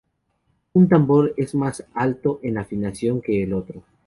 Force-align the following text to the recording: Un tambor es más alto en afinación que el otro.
Un 0.73 0.89
tambor 0.89 1.35
es 1.37 1.53
más 1.53 1.85
alto 1.93 2.39
en 2.41 2.57
afinación 2.57 3.21
que 3.21 3.43
el 3.43 3.53
otro. 3.53 3.83